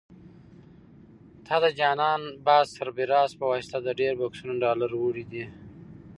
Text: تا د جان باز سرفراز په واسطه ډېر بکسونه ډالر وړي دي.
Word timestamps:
تا 1.45 1.55
د 1.63 1.65
جان 1.79 2.21
باز 2.45 2.65
سرفراز 2.77 3.29
په 3.39 3.45
واسطه 3.51 3.89
ډېر 3.99 4.13
بکسونه 4.21 4.53
ډالر 4.63 4.91
وړي 4.97 5.25
دي. 5.31 5.45